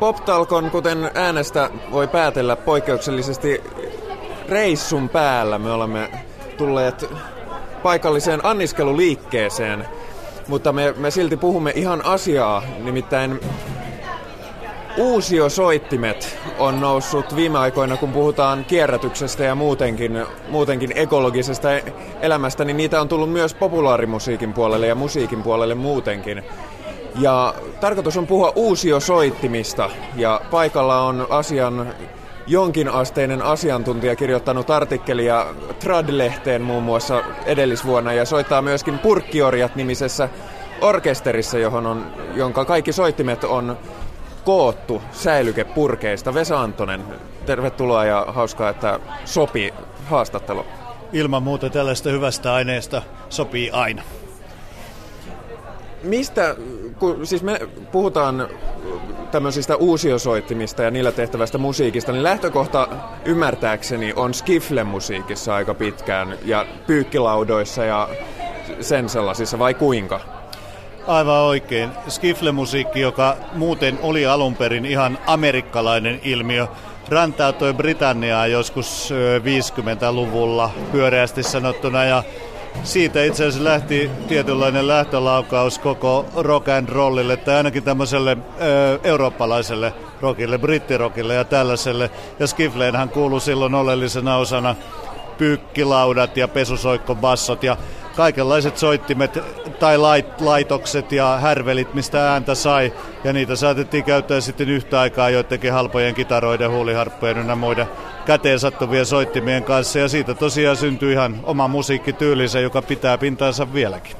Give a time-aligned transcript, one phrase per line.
[0.00, 3.62] Poptalkon, kuten äänestä voi päätellä poikkeuksellisesti
[4.48, 5.58] reissun päällä.
[5.58, 6.10] Me olemme
[6.56, 7.10] tulleet
[7.82, 9.88] paikalliseen anniskeluliikkeeseen,
[10.48, 13.40] mutta me, me silti puhumme ihan asiaa, nimittäin
[14.98, 21.68] Uusiosoittimet on noussut viime aikoina, kun puhutaan kierrätyksestä ja muutenkin, muutenkin ekologisesta
[22.20, 26.44] elämästä, niin niitä on tullut myös populaarimusiikin puolelle ja musiikin puolelle muutenkin.
[27.14, 31.94] Ja tarkoitus on puhua uusiosoittimista ja paikalla on asian
[32.46, 35.46] jonkinasteinen asiantuntija kirjoittanut artikkelia
[35.80, 40.28] Trad-lehteen muun muassa edellisvuonna ja soittaa myöskin Purkkiorjat-nimisessä
[40.80, 43.76] orkesterissa, johon on, jonka kaikki soittimet on
[44.44, 46.34] koottu säilykepurkeista.
[46.34, 47.04] Vesa Antonen,
[47.46, 49.74] tervetuloa ja hauskaa, että sopii
[50.06, 50.66] haastattelu.
[51.12, 54.02] Ilman muuta tällaista hyvästä aineesta sopii aina.
[56.02, 56.56] Mistä,
[56.98, 57.60] kun siis me
[57.92, 58.48] puhutaan
[59.30, 62.88] tämmöisistä uusiosoittimista ja niillä tehtävästä musiikista, niin lähtökohta
[63.24, 68.08] ymmärtääkseni on skifle-musiikissa aika pitkään ja pyykkilaudoissa ja
[68.80, 70.20] sen sellaisissa, vai kuinka?
[71.06, 71.90] Aivan oikein.
[72.08, 76.66] Skifle-musiikki, joka muuten oli alun perin ihan amerikkalainen ilmiö,
[77.08, 82.22] rantautui Britanniaa joskus 50-luvulla pyöreästi sanottuna ja
[82.82, 89.92] siitä itse asiassa lähti tietynlainen lähtölaukaus koko rock and rollille tai ainakin tämmöiselle ö, eurooppalaiselle
[90.20, 92.10] rockille, brittirokille ja tällaiselle.
[92.38, 94.74] Ja Skifleenhän kuului silloin oleellisena osana
[95.38, 97.76] pyykkilaudat ja pesusoikkobassot ja
[98.18, 99.38] kaikenlaiset soittimet
[99.78, 102.92] tai lait, laitokset ja härvelit, mistä ääntä sai.
[103.24, 107.86] Ja niitä saatettiin käyttää sitten yhtä aikaa joidenkin halpojen kitaroiden, huuliharppujen ynnä muiden
[108.26, 109.98] käteen sattuvien soittimien kanssa.
[109.98, 114.16] Ja siitä tosiaan syntyi ihan oma musiikkityylinsä, joka pitää pintaansa vieläkin.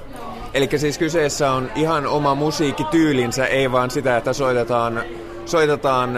[0.55, 5.03] Eli siis kyseessä on ihan oma musiikkityylinsä, ei vaan sitä, että soitetaan,
[5.47, 6.11] soitetaan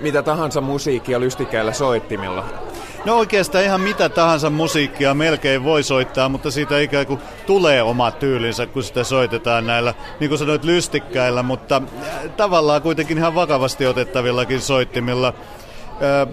[0.00, 2.44] mitä tahansa musiikkia lystikkäillä soittimilla.
[3.04, 8.10] No oikeastaan ihan mitä tahansa musiikkia melkein voi soittaa, mutta siitä ikään kuin tulee oma
[8.10, 13.86] tyylinsä, kun sitä soitetaan näillä, niin kuin sanoit, lystikkäillä, mutta äh, tavallaan kuitenkin ihan vakavasti
[13.86, 15.28] otettavillakin soittimilla.
[15.28, 16.28] Äh,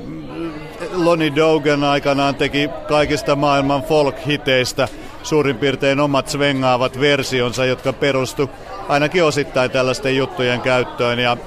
[0.93, 4.87] Lonnie Dogan aikanaan teki kaikista maailman folk-hiteistä
[5.23, 8.49] suurin piirtein omat svengaavat versionsa, jotka perustu
[8.87, 11.19] ainakin osittain tällaisten juttujen käyttöön.
[11.19, 11.37] Ja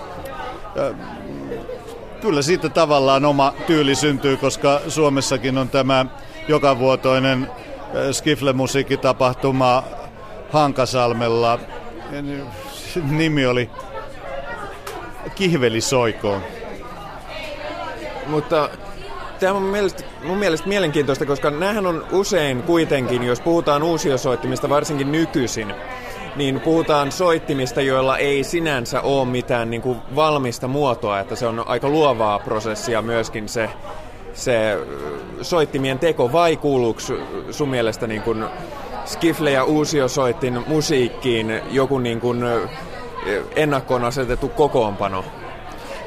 [0.79, 1.12] äh,
[2.23, 6.07] kyllä siitä tavallaan oma tyyli syntyy, koska Suomessakin on tämä
[6.49, 9.83] jokavuotoinen äh, skifle-musiikkitapahtuma
[10.53, 11.59] Hankasalmella.
[13.19, 13.71] Nimi oli
[15.35, 16.43] Kihveli soikoon.
[18.27, 18.69] Mutta
[19.41, 25.13] tämä on mielestä, mun mielestä mielenkiintoista, koska näähän on usein kuitenkin, jos puhutaan uusiosoittimista, varsinkin
[25.13, 25.75] nykyisin,
[26.37, 31.69] niin puhutaan soittimista, joilla ei sinänsä ole mitään niin kuin valmista muotoa, että se on
[31.69, 33.71] aika luovaa prosessia myöskin se,
[34.35, 34.79] se
[35.43, 37.01] soittimien teko, vai kuuluuko
[37.51, 38.45] sun mielestä niin kuin
[39.05, 42.45] Skifle ja uusiosoittin musiikkiin joku niin kuin
[43.57, 45.25] ennakkoon asetettu kokoonpano?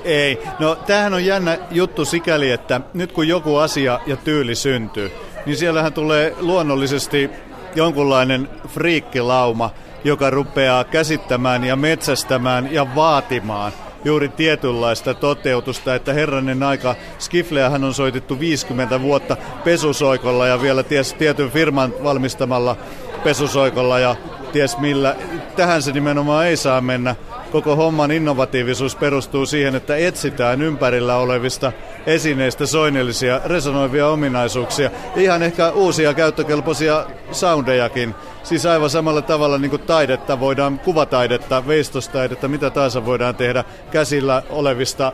[0.04, 0.44] Ei.
[0.60, 5.12] No tämähän on jännä juttu sikäli, että nyt kun joku asia ja tyyli syntyy,
[5.46, 7.30] niin siellähän tulee luonnollisesti
[7.76, 9.70] jonkunlainen friikkilauma,
[10.06, 13.72] joka rupeaa käsittämään ja metsästämään ja vaatimaan
[14.04, 21.14] juuri tietynlaista toteutusta, että herranen aika, Skifleähän on soitettu 50 vuotta pesusoikolla ja vielä ties
[21.14, 22.78] tietyn firman valmistamalla
[23.24, 24.16] pesusoikolla ja
[24.52, 25.16] ties millä.
[25.56, 27.16] Tähän se nimenomaan ei saa mennä.
[27.56, 31.72] Koko homman innovatiivisuus perustuu siihen, että etsitään ympärillä olevista
[32.06, 34.92] esineistä soinnellisia resonoivia ominaisuuksia.
[35.16, 38.16] Ihan ehkä uusia käyttökelpoisia soundejakin.
[38.44, 44.44] Siis aivan samalla tavalla niin kuin taidetta voidaan, kuvataidetta, veistostaidetta, mitä tahansa voidaan tehdä käsillä
[44.50, 45.12] olevista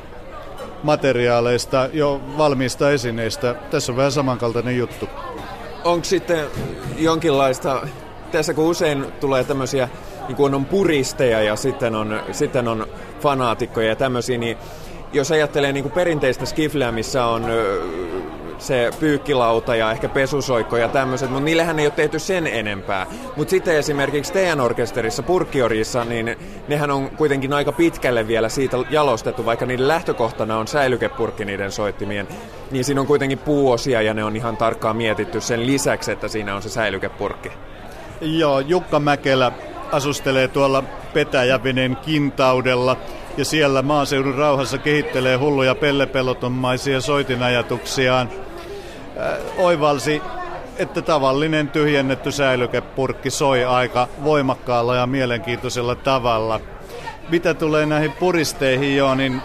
[0.83, 3.55] materiaaleista, jo valmiista esineistä.
[3.71, 5.09] Tässä on vähän samankaltainen juttu.
[5.83, 6.47] Onko sitten
[6.97, 7.87] jonkinlaista,
[8.31, 9.89] tässä kun usein tulee tämmöisiä,
[10.27, 12.87] niin kuin on puristeja ja sitten on, sitten on
[13.19, 14.57] fanaatikkoja ja tämmöisiä, niin
[15.13, 17.45] jos ajattelee niin kuin perinteistä skifleä, missä on
[18.61, 23.07] se pyykkilauta ja ehkä pesusoikko ja tämmöiset, mutta niillähän ei ole tehty sen enempää.
[23.35, 29.45] Mutta sitten esimerkiksi teidän orkesterissa, Purkkiorissa, niin nehän on kuitenkin aika pitkälle vielä siitä jalostettu,
[29.45, 32.27] vaikka niiden lähtökohtana on säilykepurkki niiden soittimien,
[32.71, 36.55] niin siinä on kuitenkin puuosia ja ne on ihan tarkkaan mietitty sen lisäksi, että siinä
[36.55, 37.51] on se säilykepurkki.
[38.21, 39.51] Joo, Jukka Mäkelä
[39.91, 40.83] asustelee tuolla
[41.13, 42.97] Petäjävenen kintaudella
[43.37, 48.29] ja siellä maaseudun rauhassa kehittelee hulluja pellepelotonmaisia soitinajatuksiaan.
[49.17, 50.21] Äh, oivalsi,
[50.77, 56.59] että tavallinen tyhjennetty säilykepurkki soi aika voimakkaalla ja mielenkiintoisella tavalla.
[57.29, 59.41] Mitä tulee näihin puristeihin jo, niin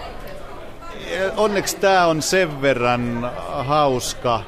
[1.37, 4.41] onneksi tämä on sen verran hauska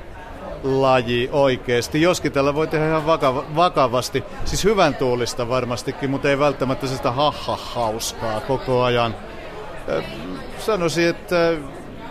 [0.63, 2.03] laji oikeasti.
[2.03, 7.11] Joskin tällä voi tehdä ihan vakava, vakavasti, siis hyvän tuulista varmastikin, mutta ei välttämättä sitä
[7.11, 9.15] haha hauskaa koko ajan.
[10.59, 11.57] Sanoisin, että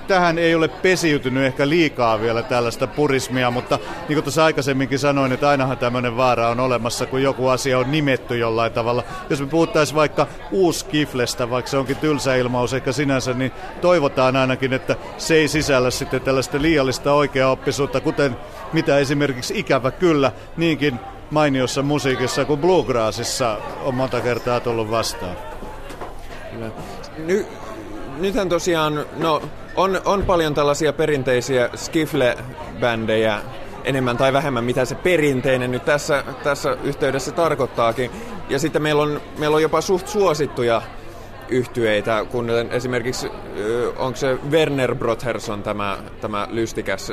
[0.07, 5.31] tähän ei ole pesiytynyt ehkä liikaa vielä tällaista purismia, mutta niin kuin tuossa aikaisemminkin sanoin,
[5.31, 9.03] että ainahan tämmöinen vaara on olemassa, kun joku asia on nimetty jollain tavalla.
[9.29, 13.51] Jos me puhuttaisiin vaikka uuskiflestä, vaikka se onkin tylsä ilmaus ehkä sinänsä, niin
[13.81, 18.37] toivotaan ainakin, että se ei sisällä sitten tällaista liiallista oikeaoppisuutta, kuten
[18.73, 20.99] mitä esimerkiksi ikävä kyllä niinkin
[21.31, 25.37] mainiossa musiikissa kuin bluegrassissa on monta kertaa tullut vastaan.
[27.17, 27.45] Ny,
[28.17, 29.41] nythän tosiaan, no
[29.77, 33.39] on, on paljon tällaisia perinteisiä skifle-bändejä,
[33.83, 38.11] enemmän tai vähemmän, mitä se perinteinen nyt tässä, tässä yhteydessä tarkoittaakin.
[38.49, 40.81] Ja sitten meillä on, meillä on jopa suht suosittuja
[41.49, 43.31] yhtyeitä, kun esimerkiksi,
[43.97, 47.11] onko se Werner Brotherson tämä, tämä lystikäs,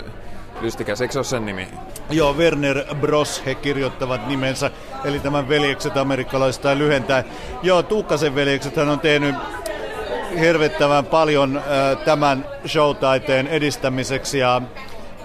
[0.61, 1.69] lystikäs, eikö se ole sen nimi?
[2.11, 4.71] Joo, Werner Bros, he kirjoittavat nimensä,
[5.05, 7.25] eli tämän veljekset amerikkalaista lyhentää.
[7.63, 9.35] Joo, Tuukkasen veljekset hän on tehnyt
[10.41, 11.63] hirvittävän paljon
[12.05, 14.63] tämän showtaiteen edistämiseksi ja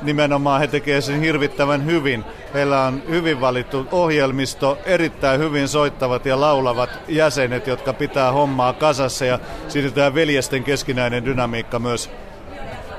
[0.02, 2.26] nimenomaan he tekevät sen hirvittävän hyvin.
[2.54, 9.26] Heillä on hyvin valittu ohjelmisto, erittäin hyvin soittavat ja laulavat jäsenet, jotka pitää hommaa kasassa
[9.26, 12.10] ja siitä tämä veljesten keskinäinen dynamiikka myös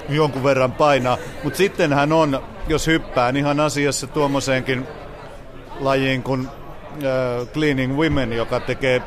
[0.08, 1.18] jonkun verran painaa.
[1.44, 4.86] Mutta sitten hän on, jos hyppään ihan asiassa tuommoiseenkin
[5.80, 9.02] lajiin kuin äh, Cleaning Women, joka tekee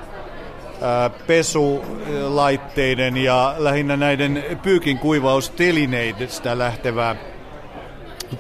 [1.27, 7.15] pesulaitteiden ja lähinnä näiden pyykin kuivaustelineistä lähtevää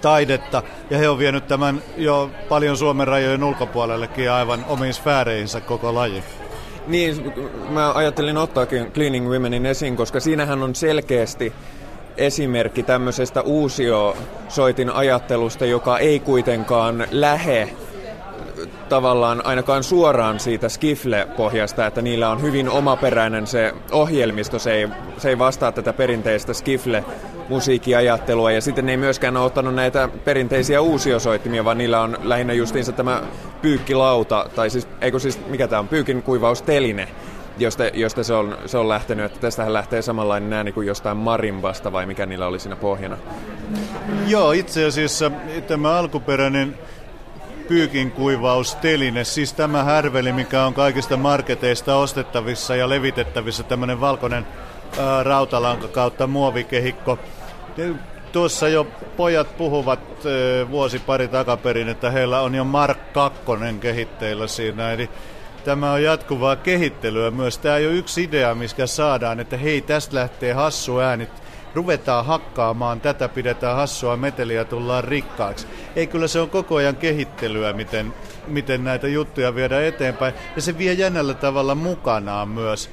[0.01, 0.63] taidetta.
[0.89, 6.23] Ja he on vienyt tämän jo paljon Suomen rajojen ulkopuolellekin aivan omiin sfääreihinsä koko laji.
[6.87, 7.33] Niin,
[7.69, 11.53] mä ajattelin ottaakin Cleaning Womenin esiin, koska siinähän on selkeästi
[12.17, 17.69] esimerkki tämmöisestä uusiosoitin ajattelusta, joka ei kuitenkaan lähe
[18.89, 25.29] tavallaan ainakaan suoraan siitä Skifle-pohjasta, että niillä on hyvin omaperäinen se ohjelmisto, se ei, se
[25.29, 27.03] ei vastaa tätä perinteistä Skifle
[27.49, 32.53] musiikkiajattelua ja sitten ne ei myöskään ole ottanut näitä perinteisiä uusiosoittimia, vaan niillä on lähinnä
[32.53, 33.21] justiinsa tämä
[33.61, 37.07] pyykkilauta, tai siis, eikö siis, mikä tämä on, pyykin kuivausteline,
[37.57, 41.91] josta, josta se, on, se on lähtenyt, että tästähän lähtee samanlainen ääni kuin jostain marimbasta
[41.91, 43.17] vai mikä niillä oli siinä pohjana.
[44.27, 45.31] Joo, itse asiassa
[45.67, 46.75] tämä alkuperäinen
[47.67, 54.47] pyykinkuivausteline, siis tämä härveli, mikä on kaikista marketeista ostettavissa ja levitettävissä, tämmöinen valkoinen
[54.99, 57.19] ää, rautalanka kautta muovikehikko.
[58.31, 58.87] Tuossa jo
[59.17, 63.41] pojat puhuvat ää, vuosi pari takaperin, että heillä on jo Mark 2
[63.79, 65.09] kehitteillä siinä, eli
[65.63, 67.57] tämä on jatkuvaa kehittelyä myös.
[67.57, 71.27] Tämä ei ole yksi idea, mikä saadaan, että hei, tästä lähtee hassu ääni
[71.73, 75.67] ruvetaan hakkaamaan, tätä pidetään hassua meteliä, tullaan rikkaaksi.
[75.95, 78.13] Ei kyllä se on koko ajan kehittelyä, miten,
[78.47, 80.33] miten näitä juttuja viedään eteenpäin.
[80.55, 82.89] Ja se vie jännällä tavalla mukanaan myös.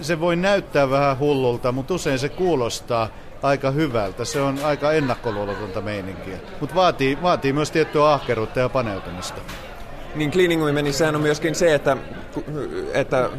[0.00, 3.08] Se voi näyttää vähän hullulta, mutta usein se kuulostaa
[3.42, 4.24] aika hyvältä.
[4.24, 6.38] Se on aika ennakkoluulotonta meininkiä.
[6.60, 9.40] Mutta vaatii, vaatii myös tiettyä ahkeruutta ja paneutumista.
[10.14, 11.96] Niin Cleaning Womenissähän on myöskin se, että,
[12.94, 13.30] että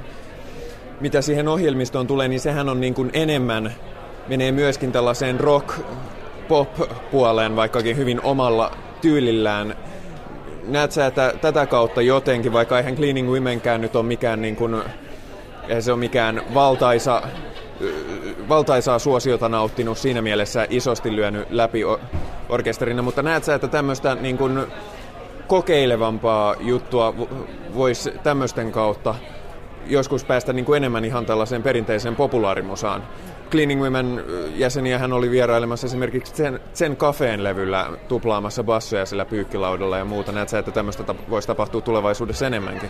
[1.01, 3.75] mitä siihen ohjelmistoon tulee, niin sehän on niin kuin enemmän
[4.29, 8.71] menee myöskin tällaiseen rock-pop-puoleen, vaikkakin hyvin omalla
[9.01, 9.75] tyylillään.
[10.67, 14.81] Näet sä, että tätä kautta jotenkin, vaikka eihän Cleaning Womenkään nyt ole mikään, niin kuin,
[15.67, 17.21] eihän se ole mikään valtaisa,
[18.49, 21.81] valtaisaa suosiota nauttinut siinä mielessä isosti lyönyt läpi
[22.49, 24.59] orkesterina, mutta näet sä, että tämmöistä niin kuin
[25.47, 27.13] kokeilevampaa juttua
[27.75, 29.15] voisi tämmöisten kautta
[29.87, 33.03] joskus päästä niin kuin enemmän ihan tällaiseen perinteiseen populaarimusaan.
[33.51, 34.23] Cleaning Women
[34.55, 40.31] jäseniä hän oli vierailemassa esimerkiksi sen, sen kafeen levyllä tuplaamassa bassoja sillä pyykkilaudalla ja muuta.
[40.31, 42.89] Näet sä, että tämmöistä tap- voisi tapahtua tulevaisuudessa enemmänkin?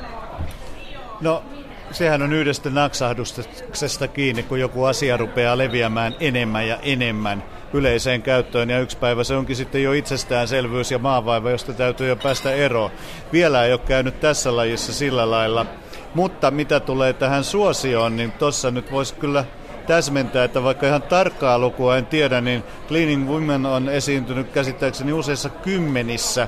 [1.21, 1.43] No,
[1.91, 8.69] sehän on yhdestä naksahduksesta kiinni, kun joku asia rupeaa leviämään enemmän ja enemmän yleiseen käyttöön
[8.69, 12.91] ja yksi päivä se onkin sitten jo itsestäänselvyys ja maavaiva, josta täytyy jo päästä eroon.
[13.33, 15.65] Vielä ei ole käynyt tässä lajissa sillä lailla,
[16.13, 19.45] mutta mitä tulee tähän suosioon, niin tuossa nyt voisi kyllä
[19.89, 25.49] täsmentää, että vaikka ihan tarkkaa lukua en tiedä, niin Cleaning Women on esiintynyt käsittääkseni useissa
[25.49, 26.47] kymmenissä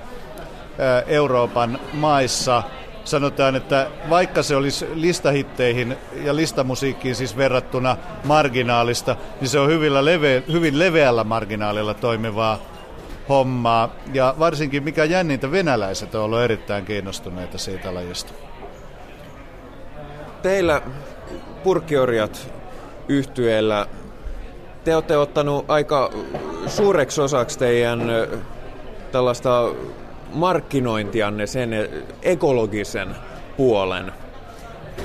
[1.07, 2.63] Euroopan maissa.
[3.03, 10.05] Sanotaan, että vaikka se olisi listahitteihin ja listamusiikkiin siis verrattuna marginaalista, niin se on hyvin,
[10.05, 12.59] leve, hyvin leveällä marginaalilla toimivaa
[13.29, 13.95] hommaa.
[14.13, 18.33] Ja varsinkin mikä jännintä, venäläiset on ollut erittäin kiinnostuneita siitä lajista.
[20.41, 20.81] Teillä
[21.63, 22.60] purkkiorjat
[23.11, 23.87] yhtyeellä
[24.83, 26.11] te olette ottanut aika
[26.67, 28.01] suureksi osaksi teidän
[29.11, 29.69] tällaista
[30.33, 31.89] markkinointianne sen
[32.21, 33.15] ekologisen
[33.57, 34.11] puolen,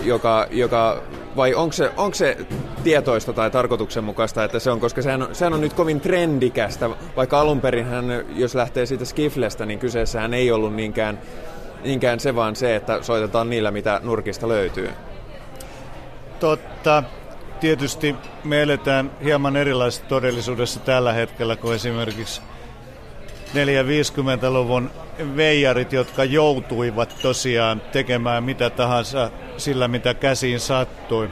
[0.05, 1.03] joka, joka
[1.37, 2.37] vai onko se, onko se
[2.85, 7.41] tietoista tai tarkoituksenmukaista, että se on, koska sehän on, sehän on nyt kovin trendikästä, vaikka
[7.41, 7.61] alun
[8.35, 11.19] jos lähtee siitä skiflestä, niin kyseessähän ei ollut niinkään,
[11.85, 14.91] niinkään se vaan se, että soitetaan niillä, mitä nurkista löytyy.
[16.41, 17.03] Totta.
[17.61, 22.41] Tietysti me eletään hieman erilaisessa todellisuudessa tällä hetkellä kuin esimerkiksi
[23.55, 24.91] 450-luvun
[25.37, 31.31] veijarit, jotka joutuivat tosiaan tekemään mitä tahansa sillä, mitä käsiin sattui.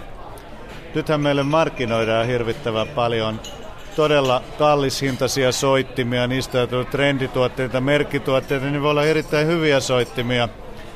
[0.94, 3.40] Nythän meille markkinoidaan hirvittävän paljon
[3.96, 10.48] todella kallishintaisia soittimia, niistä on trendituotteita, merkkituotteita, niin voi olla erittäin hyviä soittimia,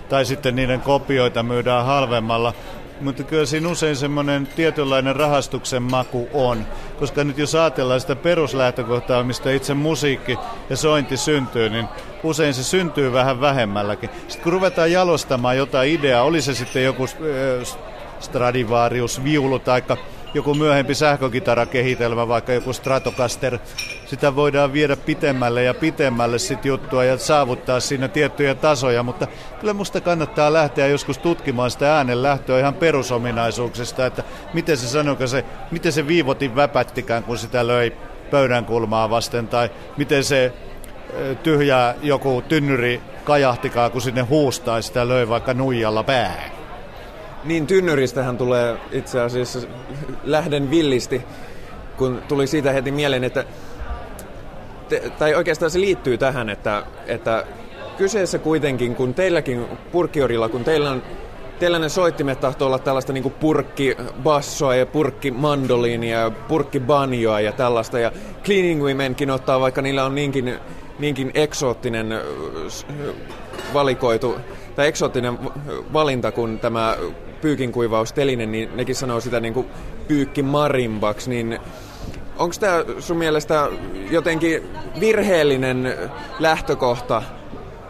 [0.08, 2.52] tai sitten niiden kopioita myydään halvemmalla.
[3.00, 6.66] Mutta kyllä siinä usein semmoinen tietynlainen rahastuksen maku on.
[6.98, 10.38] Koska nyt jos ajatellaan sitä peruslähtökohtaa, mistä itse musiikki
[10.70, 11.88] ja sointi syntyy, niin
[12.22, 14.10] usein se syntyy vähän vähemmälläkin.
[14.28, 17.06] Sitten kun ruvetaan jalostamaan jotain ideaa, oli se sitten joku
[18.20, 19.82] Stradivarius, viulu tai
[20.34, 23.58] joku myöhempi sähkökitarakehitelmä, vaikka joku Stratocaster,
[24.06, 29.26] sitä voidaan viedä pitemmälle ja pitemmälle sit juttua ja saavuttaa siinä tiettyjä tasoja, mutta
[29.60, 34.22] kyllä musta kannattaa lähteä joskus tutkimaan sitä äänen lähtöä ihan perusominaisuuksista, että
[34.54, 37.92] miten se sanoiko se, miten se viivotin väpättikään, kun sitä löi
[38.30, 40.52] pöydän kulmaa vasten, tai miten se
[41.42, 46.57] tyhjää joku tynnyri kajahtikaa, kun sinne huustaa sitä löi vaikka nuijalla päähän.
[47.48, 49.58] Niin, tynnyristähän tulee itse asiassa
[50.24, 51.22] lähden villisti,
[51.96, 53.44] kun tuli siitä heti mieleen, että
[55.18, 57.44] tai oikeastaan se liittyy tähän, että, että
[57.96, 61.02] kyseessä kuitenkin, kun teilläkin purkkiorilla, kun teillä on
[61.58, 67.98] teillä ne soittimet tahtoo olla tällaista niin purkkibassoa ja purkkimandoliinia ja purkkibanjoa ja tällaista.
[67.98, 68.12] Ja
[68.44, 70.58] Cleaning Womenkin ottaa, vaikka niillä on niinkin,
[70.98, 72.20] niinkin eksoottinen
[73.74, 74.36] valikoitu,
[74.76, 75.38] tai eksoottinen
[75.92, 76.96] valinta kuin tämä
[77.40, 79.66] pyykinkuivausteline, niin nekin sanoo sitä niin kuin
[80.08, 81.58] pyykkimarimbaksi, niin
[82.38, 83.68] onko tämä sun mielestä
[84.10, 84.62] jotenkin
[85.00, 85.96] virheellinen
[86.38, 87.22] lähtökohta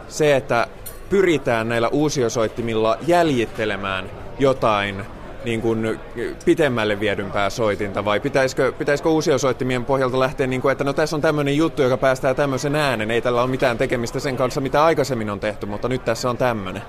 [0.07, 0.67] se, että
[1.09, 5.05] pyritään näillä uusiosoittimilla jäljittelemään jotain
[5.45, 5.99] niin kuin
[6.45, 11.21] pitemmälle viedympää soitinta, vai pitäisikö, pitäisikö uusiosoittimien pohjalta lähteä, niin kuin, että no tässä on
[11.21, 15.29] tämmöinen juttu, joka päästää tämmöisen äänen, ei tällä ole mitään tekemistä sen kanssa, mitä aikaisemmin
[15.29, 16.81] on tehty, mutta nyt tässä on tämmöinen.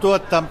[0.00, 0.42] Tuotta,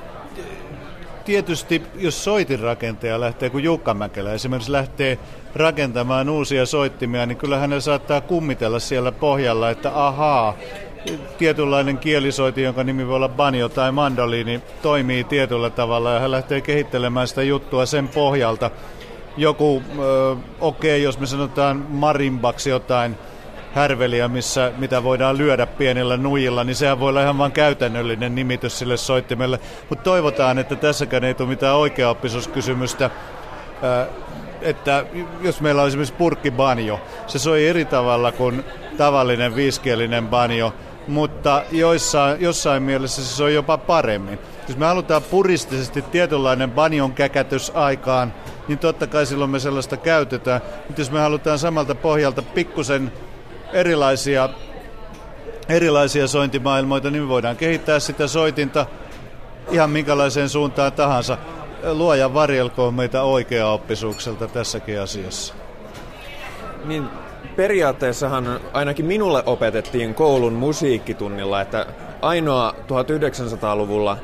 [1.28, 5.20] tietysti jos soitinrakentaja lähtee, kun Jukka Mäkelä esimerkiksi lähtee
[5.56, 10.54] rakentamaan uusia soittimia, niin kyllä hänellä saattaa kummitella siellä pohjalla, että ahaa,
[11.38, 16.62] tietynlainen kielisoiti, jonka nimi voi olla banjo tai mandoliini, toimii tietyllä tavalla ja hän lähtee
[16.62, 18.72] kehittelemään sitä juttua sen pohjalta.
[19.38, 19.84] Joku,
[20.62, 23.16] okei, okay, jos me sanotaan marimbaksi jotain
[23.74, 28.80] härveliä, missä, mitä voidaan lyödä pienillä nuijilla, niin sehän voi olla ihan vain käytännöllinen nimitys
[28.80, 29.60] sille soittimelle.
[29.90, 33.10] Mutta toivotaan, että tässäkään ei tule mitään oikeaoppisuuskysymystä
[34.62, 35.06] että
[35.42, 38.64] jos meillä on esimerkiksi purkkibanjo, se soi eri tavalla kuin
[38.98, 40.74] tavallinen viiskielinen banjo,
[41.08, 44.40] mutta joissain, jossain mielessä se soi jopa paremmin.
[44.68, 48.34] Jos me halutaan puristisesti tietynlainen banjon käkätys aikaan,
[48.68, 50.62] niin totta kai silloin me sellaista käytetään.
[50.88, 53.12] Mutta jos me halutaan samalta pohjalta pikkusen
[53.74, 54.50] erilaisia,
[55.70, 58.86] erilaisia sointimaailmoita, niin me voidaan kehittää sitä soitinta
[59.72, 61.38] ihan minkälaiseen suuntaan tahansa.
[61.84, 65.54] Luoja varjelkoon meitä oikea-oppisuukselta tässäkin asiassa.
[66.86, 67.04] Niin,
[67.56, 71.86] periaatteessahan ainakin minulle opetettiin koulun musiikkitunnilla, että
[72.22, 74.18] ainoa 1900-luvulla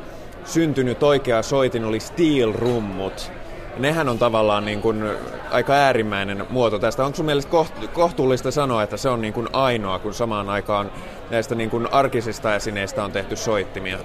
[0.45, 3.31] syntynyt oikea soitin oli steel-rummut.
[3.77, 5.03] Nehän on tavallaan niin kuin
[5.51, 7.05] aika äärimmäinen muoto tästä.
[7.05, 7.51] Onko sun mielestä
[7.93, 10.91] kohtuullista sanoa, että se on niin kuin ainoa, kun samaan aikaan
[11.29, 13.97] näistä niin kuin arkisista esineistä on tehty soittimia?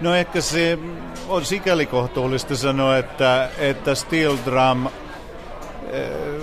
[0.00, 0.78] No ehkä se
[1.28, 4.88] on sikäli kohtuullista sanoa, että, että steel drum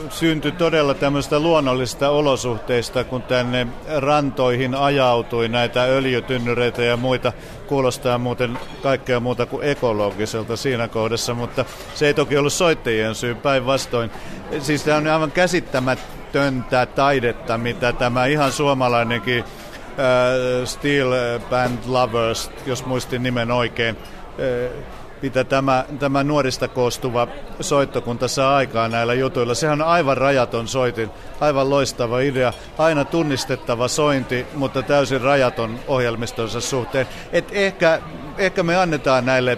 [0.09, 7.33] syntyi todella tämmöistä luonnollista olosuhteista, kun tänne rantoihin ajautui näitä öljytynnyreitä ja muita.
[7.67, 11.65] Kuulostaa muuten kaikkea muuta kuin ekologiselta siinä kohdassa, mutta
[11.95, 14.11] se ei toki ollut soittajien syy päinvastoin.
[14.59, 21.09] Siis tämä on aivan käsittämätöntä taidetta, mitä tämä ihan suomalainenkin äh, Steel
[21.49, 27.27] Band Lovers, jos muistin nimen oikein, äh, mitä tämä, tämä nuorista koostuva
[27.61, 29.53] soittokunta saa aikaan näillä jutuilla.
[29.53, 31.09] Sehän on aivan rajaton soitin,
[31.39, 37.07] aivan loistava idea, aina tunnistettava sointi, mutta täysin rajaton ohjelmistonsa suhteen.
[37.31, 38.01] Et ehkä,
[38.37, 39.57] ehkä me annetaan näille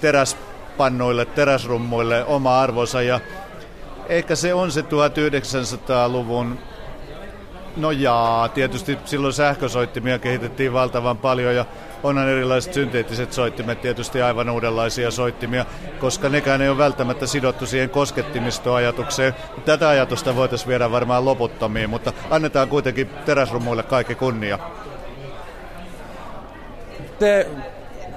[0.00, 3.20] teräspannuille, teräsrummuille oma arvonsa ja
[4.08, 6.58] ehkä se on se 1900-luvun
[7.78, 11.64] No jaa, tietysti silloin sähkösoittimia kehitettiin valtavan paljon ja
[12.02, 15.66] onhan erilaiset synteettiset soittimet tietysti aivan uudenlaisia soittimia,
[16.00, 19.34] koska nekään ei ole välttämättä sidottu siihen koskettimistoajatukseen.
[19.64, 24.58] Tätä ajatusta voitaisiin viedä varmaan loputtomiin, mutta annetaan kuitenkin teräsrumuille kaikki kunnia.
[27.18, 27.46] Te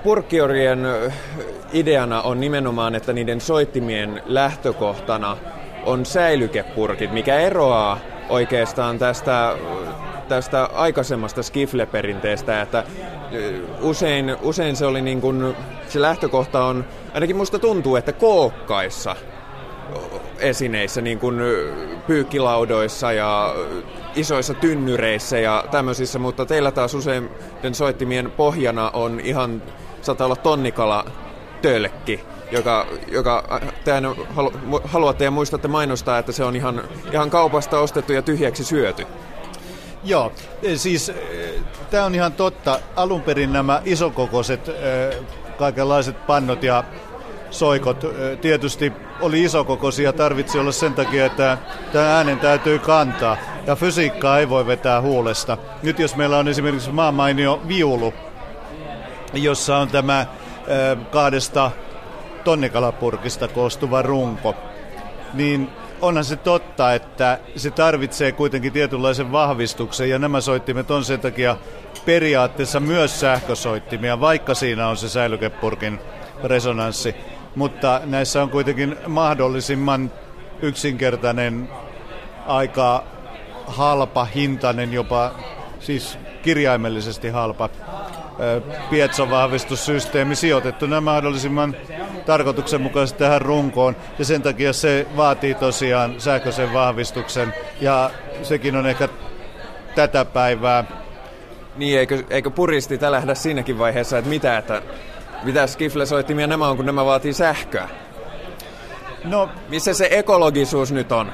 [0.04, 0.88] purkkiorien
[1.74, 5.38] ideana on nimenomaan, että niiden soittimien lähtökohtana
[5.86, 8.00] on säilykepurkit, mikä eroaa
[8.32, 9.56] oikeastaan tästä,
[10.28, 12.84] tästä aikaisemmasta skifle-perinteestä, että
[13.82, 15.56] usein, usein se oli niin kuin,
[15.88, 19.16] se lähtökohta on, ainakin musta tuntuu, että kookkaissa
[20.40, 21.40] esineissä, niin kuin
[22.08, 23.56] pyykkilaudoissa ja
[24.16, 27.30] isoissa tynnyreissä ja tämmöisissä, mutta teillä taas usein
[27.72, 29.62] soittimien pohjana on ihan,
[30.02, 31.06] saattaa olla tonnikala
[31.62, 32.20] tölkki,
[32.52, 34.52] joka, joka tehän halu,
[34.84, 39.08] haluatte ja muistatte mainostaa, että se on ihan, ihan kaupasta ostettu ja tyhjäksi syöty.
[40.04, 40.32] Joo,
[40.64, 41.14] e, siis e,
[41.92, 42.80] tämä on ihan totta.
[42.96, 44.74] Alun perin nämä isokokoiset e,
[45.58, 46.84] kaikenlaiset pannot ja
[47.52, 48.06] soikot
[48.42, 51.58] tietysti oli isokokoisia, tarvitsi olla sen takia, että
[51.94, 53.38] tämä äänen täytyy kantaa.
[53.68, 55.58] Ja fysiikkaa ei voi vetää huulesta.
[55.84, 58.14] Nyt jos meillä on esimerkiksi maamainio viulu,
[59.34, 60.26] jossa on tämä
[61.12, 61.72] kahdesta
[62.44, 64.56] tonnikalapurkista koostuva runko,
[65.34, 65.70] niin
[66.02, 71.58] onhan se totta, että se tarvitsee kuitenkin tietynlaisen vahvistuksen ja nämä soittimet on sen takia
[72.06, 76.00] periaatteessa myös sähkösoittimia, vaikka siinä on se säilykepurkin
[76.44, 77.16] resonanssi.
[77.56, 80.12] Mutta näissä on kuitenkin mahdollisimman
[80.62, 81.70] yksinkertainen,
[82.48, 83.04] aika
[83.68, 85.32] halpa, hintainen, jopa
[85.80, 87.70] siis kirjaimellisesti halpa
[88.90, 91.76] pietsovahvistussysteemi sijoitettuna mahdollisimman
[92.26, 93.96] tarkoituksenmukaisesti tähän runkoon.
[94.20, 98.10] Ja sen takia se vaatii tosiaan sähköisen vahvistuksen ja
[98.44, 99.10] sekin on ehkä
[99.96, 100.84] tätä päivää.
[101.76, 104.82] Niin, eikö, eikö puristi lähdä siinäkin vaiheessa, että mitä, että
[105.44, 107.90] mitä skifle-soittimia nämä on, kun nämä vaatii sähköä?
[109.24, 111.32] No, Missä se ekologisuus nyt on?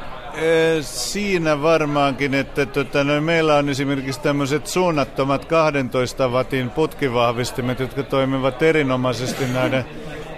[0.82, 8.62] Siinä varmaankin, että tota, no, meillä on esimerkiksi tämmöiset suunnattomat 12 watin putkivahvistimet, jotka toimivat
[8.62, 9.86] erinomaisesti näiden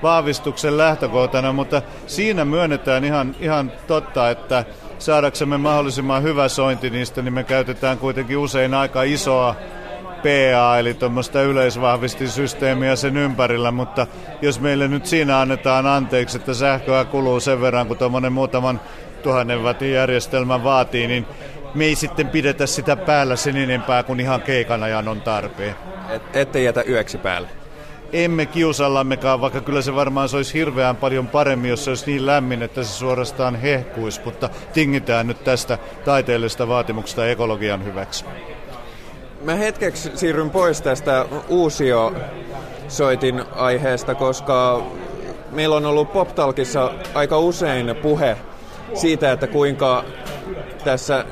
[0.03, 4.65] vahvistuksen lähtökohtana, mutta siinä myönnetään ihan, ihan totta, että
[4.99, 9.55] saadaksemme mahdollisimman hyvä sointi niistä, niin me käytetään kuitenkin usein aika isoa
[10.23, 14.07] PA, eli tuommoista yleisvahvistisysteemiä sen ympärillä, mutta
[14.41, 18.79] jos meille nyt siinä annetaan anteeksi, että sähköä kuluu sen verran, kun tuommoinen muutaman
[19.23, 21.25] tuhannen watin järjestelmä vaatii, niin
[21.75, 25.75] me ei sitten pidetä sitä päällä sen enempää kuin ihan keikan ajan on tarpeen.
[26.09, 27.47] Et, ette jätä yöksi päälle?
[28.13, 32.25] Emme kiusallammekaan, vaikka kyllä se varmaan se olisi hirveän paljon paremmin, jos se olisi niin
[32.25, 38.25] lämmin, että se suorastaan hehkuisi, mutta tingitään nyt tästä taiteellisesta vaatimuksesta ekologian hyväksi.
[39.41, 42.13] Mä hetkeksi siirryn pois tästä uusio
[42.87, 44.83] soitin aiheesta, koska
[45.51, 48.37] meillä on ollut PopTalkissa aika usein puhe
[48.93, 50.03] siitä, että kuinka
[50.83, 51.25] tässä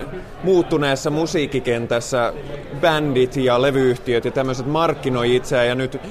[0.44, 2.34] muuttuneessa musiikkikentässä
[2.82, 6.02] bändit ja levyyhtiöt ja tämmöiset markkinoi itseään ja nyt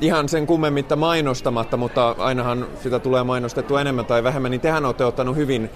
[0.00, 5.04] ihan sen kummemmitta mainostamatta, mutta ainahan sitä tulee mainostettua enemmän tai vähemmän, niin tehän olette
[5.04, 5.70] ottanut hyvin,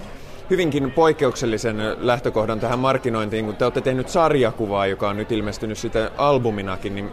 [0.51, 6.11] hyvinkin poikkeuksellisen lähtökohdan tähän markkinointiin, kun te olette tehnyt sarjakuvaa, joka on nyt ilmestynyt sitten
[6.17, 7.11] albuminakin, niin,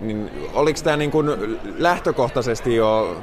[0.00, 1.30] niin oliko tämä niin kuin
[1.78, 3.16] lähtökohtaisesti jo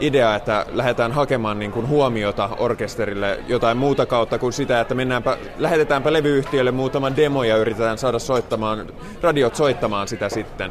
[0.00, 5.36] idea, että lähdetään hakemaan niin kuin huomiota orkesterille jotain muuta kautta kuin sitä, että mennäänpä,
[5.58, 8.86] lähetetäänpä levyyhtiölle muutama demo ja yritetään saada soittamaan,
[9.22, 10.70] radiot soittamaan sitä sitten?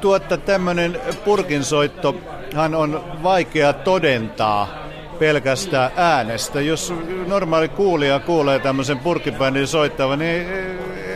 [0.00, 4.89] Tuotta tämmöinen purkinsoittohan on vaikea todentaa
[5.20, 6.60] pelkästään äänestä.
[6.60, 6.94] Jos
[7.26, 10.46] normaali kuulija kuulee tämmöisen purkibändin soittavan, niin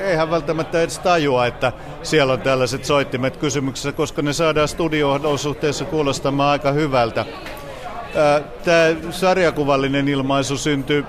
[0.04, 6.50] eihän välttämättä edes tajua, että siellä on tällaiset soittimet kysymyksessä, koska ne saadaan studio-olosuhteissa kuulostamaan
[6.50, 7.24] aika hyvältä.
[8.64, 11.04] Tämä sarjakuvallinen ilmaisu syntyy,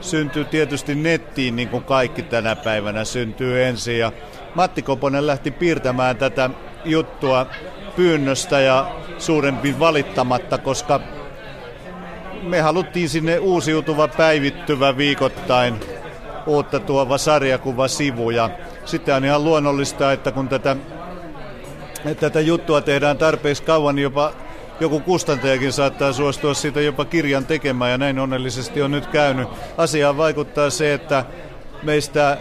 [0.00, 3.98] syntyy tietysti nettiin, niin kuin kaikki tänä päivänä syntyy ensin.
[3.98, 4.12] Ja
[4.54, 6.50] Matti Koponen lähti piirtämään tätä
[6.84, 7.46] juttua
[7.96, 11.00] pyynnöstä ja suurempi valittamatta, koska
[12.42, 15.80] me haluttiin sinne uusiutuva päivittyvä viikoittain
[16.46, 18.30] uutta tuova sarjakuva sivu.
[18.30, 18.50] Ja
[18.84, 20.76] sitten on ihan luonnollista, että kun tätä,
[22.20, 24.32] tätä juttua tehdään tarpeeksi kauan, niin jopa
[24.80, 29.48] joku kustantajakin saattaa suostua siitä jopa kirjan tekemään, ja näin onnellisesti on nyt käynyt.
[29.76, 31.24] Asiaan vaikuttaa se, että
[31.82, 32.38] meistä äh,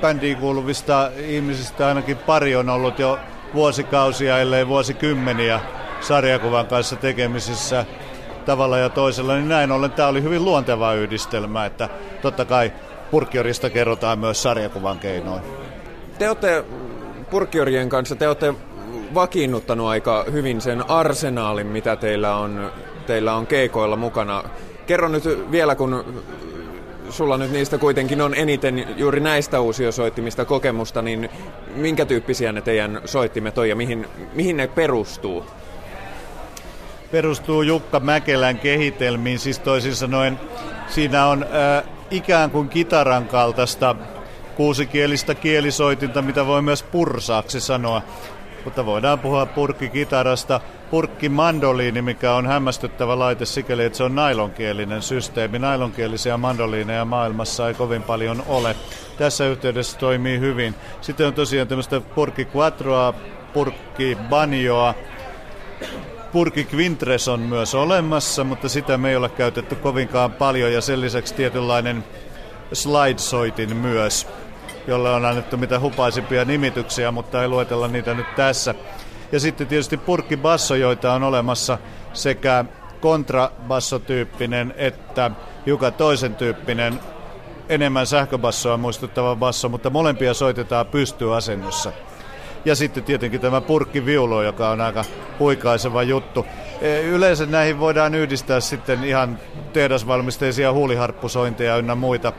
[0.00, 3.18] bändiin kuuluvista ihmisistä ainakin pari on ollut jo
[3.54, 5.60] vuosikausia, ellei vuosikymmeniä
[6.00, 7.84] sarjakuvan kanssa tekemisissä.
[8.46, 11.88] Tavalla ja toisella, niin näin ollen tämä oli hyvin luonteva yhdistelmä, että
[12.22, 12.72] totta kai
[13.10, 15.42] purkkiorista kerrotaan myös sarjakuvan keinoin.
[16.18, 16.64] Te olette
[17.30, 18.54] purkkiorien kanssa, te olette
[19.14, 22.72] vakiinnuttanut aika hyvin sen arsenaalin, mitä teillä on,
[23.06, 24.44] teillä on keikoilla mukana.
[24.86, 26.04] Kerro nyt vielä, kun
[27.10, 31.30] sulla nyt niistä kuitenkin on eniten juuri näistä uusiosoittimista kokemusta, niin
[31.74, 35.44] minkä tyyppisiä ne teidän soittimet on ja mihin, mihin ne perustuu?
[37.16, 40.40] Perustuu Jukka Mäkelän kehitelmiin, siis toisin sanoen
[40.88, 43.96] siinä on äh, ikään kuin kitaran kaltaista
[44.56, 48.02] kuusikielistä kielisoitinta, mitä voi myös pursaaksi sanoa.
[48.64, 55.58] Mutta voidaan puhua purkkikitarasta, purkkimandoliini, mikä on hämmästyttävä laite sikäli, että se on nailonkielinen systeemi.
[55.58, 58.76] Nailonkielisiä mandoliineja maailmassa ei kovin paljon ole.
[59.18, 60.74] Tässä yhteydessä toimii hyvin.
[61.00, 63.14] Sitten on tosiaan tämmöistä purkki quattroa,
[63.52, 64.94] purkki banjoa,
[66.36, 71.00] Purki Quintres on myös olemassa, mutta sitä me ei ole käytetty kovinkaan paljon ja sen
[71.00, 72.04] lisäksi tietynlainen
[72.72, 74.26] slide-soitin myös,
[74.86, 78.74] jolle on annettu mitä hupaisimpia nimityksiä, mutta ei luetella niitä nyt tässä.
[79.32, 81.78] Ja sitten tietysti purkkibasso, joita on olemassa
[82.12, 82.64] sekä
[83.00, 85.30] kontrabassotyyppinen että
[85.66, 87.00] joka toisen tyyppinen
[87.68, 91.92] enemmän sähköbassoa muistuttava basso, mutta molempia soitetaan pystyasennossa.
[92.66, 95.04] Ja sitten tietenkin tämä purkkiviulo, joka on aika
[95.38, 96.46] huikaiseva juttu.
[96.80, 99.38] E, yleensä näihin voidaan yhdistää sitten ihan
[99.72, 102.32] tehdasvalmisteisia huuliharppusointeja ynnä muita,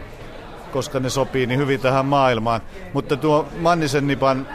[0.71, 2.61] koska ne sopii niin hyvin tähän maailmaan.
[2.93, 4.47] Mutta tuo Mannisen Nipan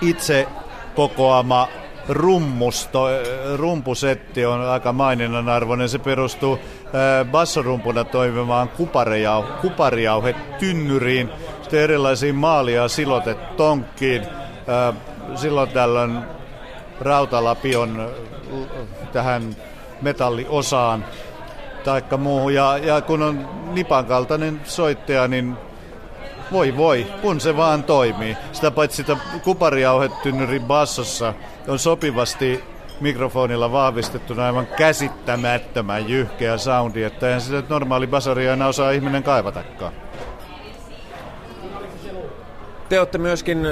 [0.00, 0.48] itse
[0.94, 1.68] kokoama
[2.08, 3.08] rummusto,
[3.56, 5.88] rumpusetti on aika maininnan arvoinen.
[5.88, 6.58] Se perustuu
[7.30, 8.70] bassorumpuna toimimaan
[9.62, 11.30] kuparijauhe tynnyriin,
[11.62, 14.22] sitten erilaisiin maalia silotettonkkiin,
[15.34, 16.18] silloin tällöin
[17.00, 18.10] rautalapion
[19.12, 19.56] tähän
[20.02, 21.04] metalliosaan
[21.84, 22.54] taikka muuhun.
[22.54, 25.56] Ja, ja kun on Nipan kaltainen soittaja, niin
[26.52, 28.36] voi voi, kun se vaan toimii.
[28.52, 31.34] Sitä paitsi sitä kuparijauhetynnyrin bassossa
[31.68, 32.64] on sopivasti
[33.00, 39.92] mikrofonilla vahvistettuna aivan käsittämättömän jyhkeä soundi, että eihän sitä normaali basaria enää osaa ihminen kaivatakaan.
[42.88, 43.66] Te olette myöskin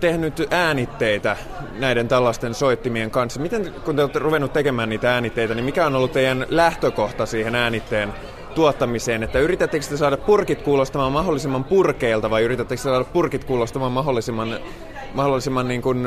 [0.00, 1.36] tehnyt äänitteitä
[1.78, 3.40] näiden tällaisten soittimien kanssa.
[3.40, 7.54] Miten, kun te olette ruvennut tekemään niitä äänitteitä, niin mikä on ollut teidän lähtökohta siihen
[7.54, 8.12] äänitteen
[8.54, 14.58] tuottamiseen, että yritättekö te saada purkit kuulostamaan mahdollisimman purkeilta vai yritättekö saada purkit kuulostamaan mahdollisimman,
[15.14, 16.06] mahdollisimman niin kuin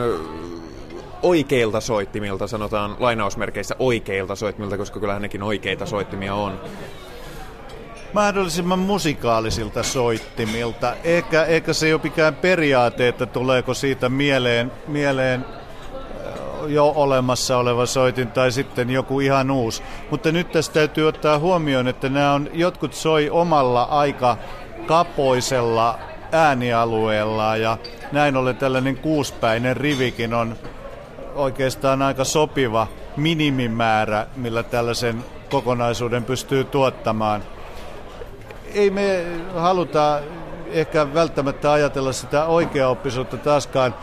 [1.22, 6.60] oikeilta soittimilta, sanotaan lainausmerkeissä oikeilta soittimilta, koska kyllähän nekin oikeita soittimia on
[8.16, 10.94] mahdollisimman musikaalisilta soittimilta.
[11.04, 15.46] Eikä, eikä se ole mikään periaate, että tuleeko siitä mieleen, mieleen
[16.68, 19.84] jo olemassa oleva soitin tai sitten joku ihan uusi.
[20.12, 24.38] Mutta nyt tästä täytyy ottaa huomioon, että nämä on, jotkut soi omalla aika
[24.86, 26.00] kapoisella
[26.32, 27.78] äänialueella ja
[28.12, 30.56] näin ollen tällainen kuuspäinen rivikin on
[31.36, 37.44] oikeastaan aika sopiva minimimäärä, millä tällaisen kokonaisuuden pystyy tuottamaan
[38.76, 40.20] ei me haluta
[40.72, 43.96] ehkä välttämättä ajatella sitä oikeaoppisuutta taaskaan.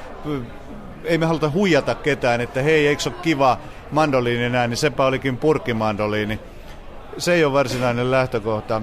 [1.05, 3.59] Ei me haluta huijata ketään, että hei, eikö ole kiva
[3.91, 6.41] mandoliini näin, niin sepä olikin purkkimandoliini.
[7.19, 8.83] Se ei ole varsinainen lähtökohta.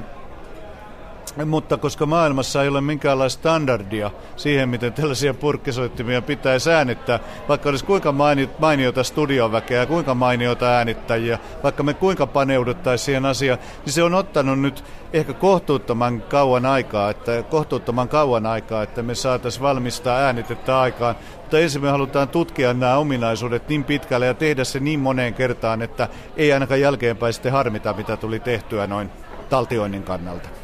[1.46, 7.86] Mutta koska maailmassa ei ole minkäänlaista standardia siihen, miten tällaisia purkkisoittimia pitää äänittää, vaikka olisi
[7.86, 8.14] kuinka
[8.60, 14.60] mainiota studioväkeä, kuinka mainiota äänittäjiä, vaikka me kuinka paneuduttaisiin siihen asiaan, niin se on ottanut
[14.60, 21.16] nyt ehkä kohtuuttoman kauan aikaa, että kohtuuttoman kauan aikaa, että me saataisiin valmistaa äänitettä aikaan.
[21.38, 25.82] Mutta ensin me halutaan tutkia nämä ominaisuudet niin pitkälle ja tehdä se niin moneen kertaan,
[25.82, 29.10] että ei ainakaan jälkeenpäin sitten harmita, mitä tuli tehtyä noin
[29.50, 30.59] taltioinnin kannalta.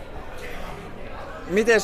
[1.47, 1.81] Miten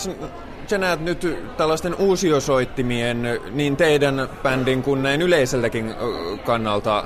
[0.68, 5.96] sä näet nyt tällaisten uusiosoittimien niin teidän bändin kuin näin yleiseltäkin
[6.46, 7.04] kannalta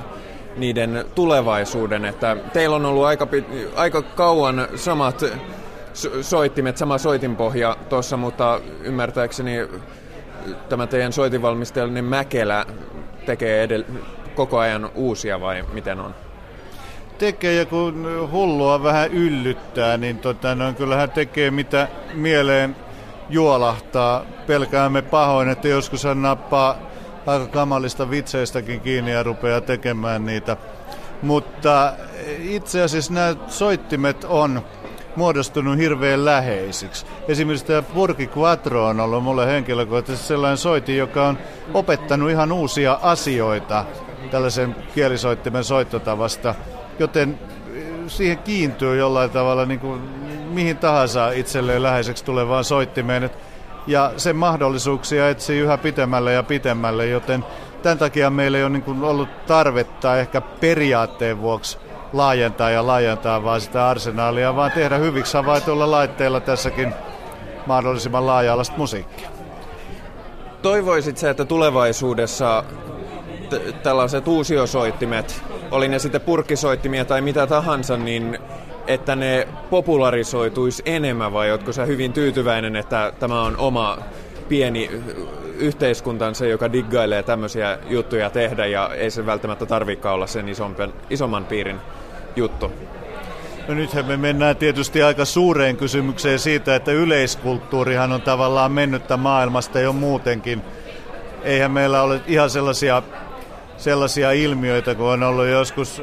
[0.58, 3.28] niiden tulevaisuuden, että teillä on ollut aika,
[3.76, 5.24] aika kauan samat
[6.22, 9.68] soittimet, sama soitinpohja tuossa, mutta ymmärtääkseni
[10.70, 12.65] tämä teidän soitinvalmistajallinen Mäkelä
[13.26, 13.94] tekee edell-
[14.36, 16.24] koko ajan uusia vai miten on?
[17.17, 22.75] Tekee ja kun hullua vähän yllyttää, niin tota, no, kyllähän tekee mitä mieleen
[23.30, 24.25] juolahtaa.
[24.47, 26.78] Pelkäämme pahoin, että joskus hän nappaa
[27.25, 30.58] aika kamalista vitseistäkin kiinni ja rupeaa tekemään niitä.
[31.21, 31.93] Mutta
[32.39, 34.62] itse asiassa nämä soittimet on
[35.15, 37.06] muodostunut hirveän läheisiksi.
[37.28, 41.38] Esimerkiksi tämä Purki Quattro on ollut mulle henkilökohtaisesti sellainen soitin, joka on
[41.73, 43.86] opettanut ihan uusia asioita
[44.32, 46.56] tällaisen kielisoittimen soittotavasta
[46.99, 47.39] joten
[48.08, 50.01] siihen kiintyy jollain tavalla niin kuin
[50.49, 53.29] mihin tahansa itselleen läheiseksi tulevaan soittimeen.
[53.88, 57.45] Ja sen mahdollisuuksia etsii yhä pitemmälle ja pitemmälle, joten
[57.84, 61.77] tämän takia meillä ei ole niin ollut tarvetta ehkä periaatteen vuoksi
[62.13, 66.93] laajentaa ja laajentaa vaan sitä arsenaalia, vaan tehdä hyviksi havaituilla laitteilla tässäkin
[67.65, 69.29] mahdollisimman laaja-alaista musiikkia.
[70.62, 72.63] Toivoisit se, että tulevaisuudessa
[73.84, 78.39] tällaiset uusiosoittimet, oli ne sitten purkkisoittimia tai mitä tahansa, niin
[78.88, 83.97] että ne popularisoituisi enemmän vai oletko sä hyvin tyytyväinen, että tämä on oma
[84.49, 84.91] pieni
[85.58, 91.45] yhteiskuntansa, joka diggailee tämmöisiä juttuja tehdä ja ei se välttämättä tarvikaan olla sen isompen, isomman
[91.45, 91.79] piirin
[92.36, 92.71] juttu?
[93.67, 99.79] No nythän me mennään tietysti aika suureen kysymykseen siitä, että yleiskulttuurihan on tavallaan mennyttä maailmasta
[99.79, 100.62] jo muutenkin.
[101.43, 103.03] Eihän meillä ole ihan sellaisia,
[103.77, 106.01] sellaisia ilmiöitä, kun on ollut joskus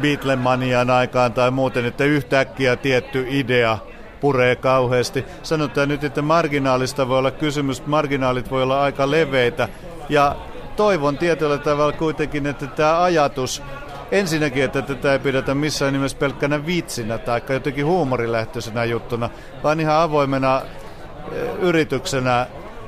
[0.00, 3.78] Beatlemanian aikaan tai muuten, että yhtäkkiä tietty idea
[4.20, 5.24] puree kauheasti.
[5.42, 9.68] Sanotaan nyt, että marginaalista voi olla kysymys, marginaalit voi olla aika leveitä
[10.08, 10.36] ja
[10.76, 13.62] toivon tietyllä tavalla kuitenkin, että tämä ajatus
[14.10, 19.30] ensinnäkin, että tätä ei pidetä missään nimessä pelkkänä vitsinä tai jotenkin huumorilähtöisenä juttuna,
[19.62, 20.62] vaan ihan avoimena
[21.32, 22.46] eh, yrityksenä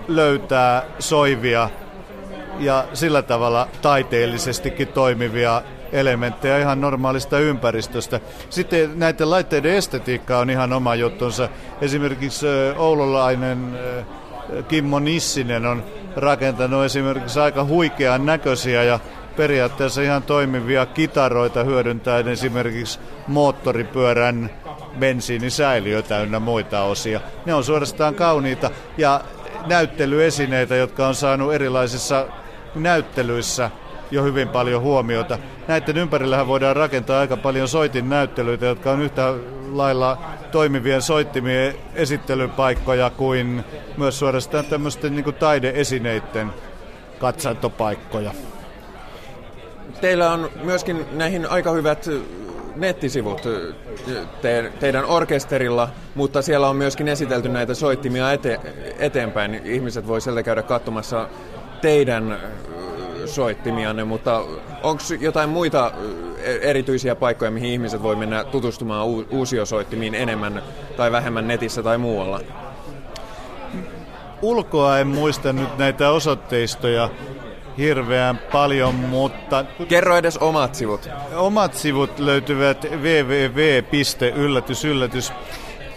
[0.09, 1.71] löytää soivia
[2.59, 8.21] ja sillä tavalla taiteellisestikin toimivia elementtejä ihan normaalista ympäristöstä.
[8.51, 11.49] Sitten näiden laitteiden estetiikka on ihan oma juttunsa.
[11.81, 13.79] Esimerkiksi oululainen
[14.69, 15.85] Kimmo Nissinen on
[16.17, 19.01] rakentanut esimerkiksi aika huikean näköisiä ja
[19.37, 24.51] periaatteessa ihan toimivia kitaroita hyödyntäen esimerkiksi moottoripyörän
[24.99, 27.21] bensiinisäiliö täynnä muita osia.
[27.47, 29.21] Ne on suorastaan kauniita ja
[29.67, 32.27] näyttelyesineitä, jotka on saanut erilaisissa
[32.75, 33.71] näyttelyissä
[34.11, 35.39] jo hyvin paljon huomiota.
[35.69, 39.35] Näiden ympärillähän voidaan rakentaa aika paljon soitin näyttelyitä, jotka on yhtä
[39.73, 40.19] lailla
[40.53, 43.65] toimivien soittimien esittelypaikkoja kuin
[43.97, 46.53] myös suorastaan tämmöisten niin taideesineiden
[47.19, 48.31] katsantopaikkoja.
[50.01, 52.09] Teillä on myöskin näihin aika hyvät
[52.77, 53.43] nettisivut
[54.43, 58.61] te, teidän orkesterilla, mutta siellä on myöskin esitelty näitä soittimia ete,
[58.99, 59.61] eteenpäin.
[59.65, 61.29] Ihmiset voi sieltä käydä katsomassa
[61.81, 62.39] teidän
[63.27, 64.45] soittimianne, mutta
[64.83, 65.93] onko jotain muita
[66.61, 70.63] erityisiä paikkoja, mihin ihmiset voi mennä tutustumaan uusiosoittimiin enemmän
[70.97, 72.41] tai vähemmän netissä tai muualla?
[74.43, 77.11] Ulkoa en muista nyt näitä osoitteistoja
[77.79, 79.65] hirveän paljon, mutta...
[79.89, 81.09] Kerro edes omat sivut.
[81.37, 84.83] Omat sivut löytyvät www.yllätys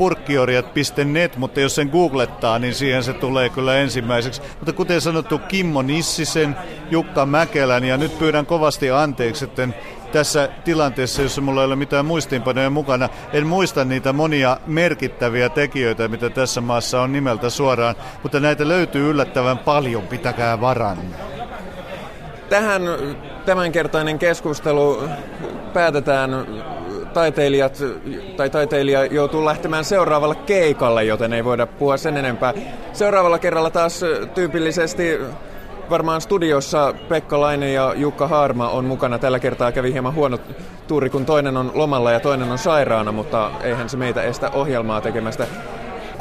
[0.02, 4.42] purkkiorjat.net, mutta jos sen googlettaa, niin siihen se tulee kyllä ensimmäiseksi.
[4.60, 6.56] Mutta kuten sanottu, Kimmo Nissisen,
[6.92, 9.68] Jukka Mäkelän ja nyt pyydän kovasti anteeksi, että
[10.12, 16.08] tässä tilanteessa, jossa mulla ei ole mitään muistiinpanoja mukana, en muista niitä monia merkittäviä tekijöitä,
[16.08, 20.98] mitä tässä maassa on nimeltä suoraan, mutta näitä löytyy yllättävän paljon, pitäkää varan.
[22.50, 22.82] Tähän
[23.46, 25.10] tämänkertainen keskustelu
[25.74, 26.32] päätetään
[27.14, 27.84] taiteilijat
[28.38, 32.54] tai taiteilija joutuu lähtemään seuraavalle keikalle, joten ei voida puhua sen enempää.
[32.94, 34.02] Seuraavalla kerralla taas
[34.36, 35.20] tyypillisesti
[35.90, 39.20] varmaan studiossa Pekka Laine ja Jukka Haarma on mukana.
[39.20, 40.38] Tällä kertaa kävi hieman huono
[40.88, 45.02] tuuri, kun toinen on lomalla ja toinen on sairaana, mutta eihän se meitä estä ohjelmaa
[45.02, 45.48] tekemästä.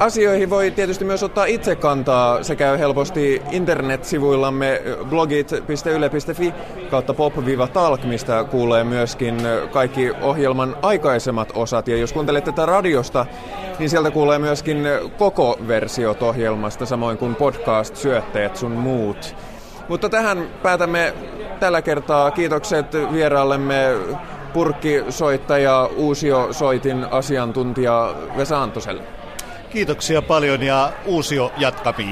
[0.00, 2.42] Asioihin voi tietysti myös ottaa itse kantaa.
[2.42, 6.54] Se käy helposti internetsivuillamme blogit.yle.fi
[6.90, 9.36] kautta pop-talk, mistä kuulee myöskin
[9.72, 11.88] kaikki ohjelman aikaisemmat osat.
[11.88, 13.26] Ja jos kuuntelet tätä radiosta,
[13.78, 14.84] niin sieltä kuulee myöskin
[15.18, 19.36] koko versiot ohjelmasta, samoin kuin podcast-syötteet sun muut.
[19.88, 21.14] Mutta tähän päätämme
[21.60, 22.30] tällä kertaa.
[22.30, 23.86] Kiitokset vieraallemme
[24.52, 29.19] purkkisoittaja, uusiosoitin asiantuntija Vesa Antoselle.
[29.70, 32.08] Kiitoksia paljon ja uusio jatkamiin.